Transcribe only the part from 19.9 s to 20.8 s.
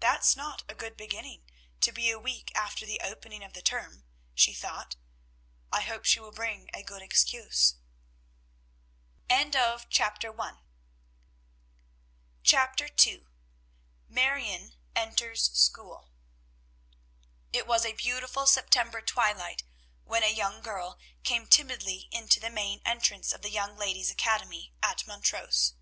when a young